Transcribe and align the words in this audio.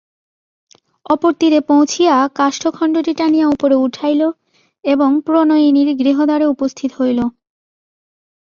অপর 1.05 1.31
তীরে 1.39 1.59
পৌঁছিয়া 1.69 2.15
কাষ্ঠখণ্ডটি 2.35 3.13
টানিয়া 3.13 3.47
উপরে 3.47 3.75
উঠাইল 3.85 4.21
এবং 4.83 5.09
প্রণয়িনীর 5.25 5.89
গৃহদ্বারে 5.99 6.45
উপস্থিত 6.45 6.91
হইল। 6.99 7.19